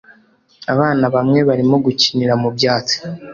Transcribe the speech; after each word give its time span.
Abana 0.73 1.05
bamwe 1.15 1.39
barimo 1.49 1.75
gukinira 1.85 2.33
mu 2.41 2.49
byatsi 2.55 2.95